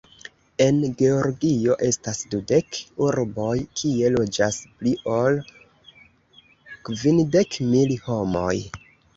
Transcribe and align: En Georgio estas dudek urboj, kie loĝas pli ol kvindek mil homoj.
En 0.63 0.77
Georgio 1.01 1.75
estas 1.87 2.21
dudek 2.31 2.79
urboj, 3.09 3.51
kie 3.81 4.09
loĝas 4.15 4.57
pli 4.81 4.95
ol 5.19 5.39
kvindek 6.89 7.63
mil 7.75 7.95
homoj. 8.09 8.53